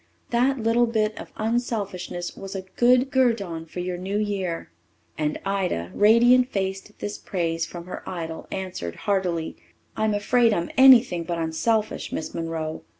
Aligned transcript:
That 0.31 0.57
little 0.57 0.87
bit 0.87 1.15
of 1.19 1.31
unselfishness 1.37 2.35
was 2.35 2.55
a 2.55 2.63
good 2.75 3.11
guerdon 3.11 3.67
for 3.67 3.81
your 3.81 3.99
new 3.99 4.17
year." 4.17 4.71
And 5.15 5.39
Ida, 5.45 5.91
radiant 5.93 6.49
faced 6.51 6.89
at 6.89 6.97
this 6.97 7.19
praise 7.19 7.67
from 7.67 7.85
her 7.85 8.01
idol, 8.09 8.47
answered 8.51 8.95
heartily: 9.05 9.57
"I'm 9.95 10.15
afraid 10.15 10.55
I'm 10.55 10.71
anything 10.75 11.23
but 11.23 11.37
unselfish, 11.37 12.11
Miss 12.11 12.33
Monroe. 12.33 12.81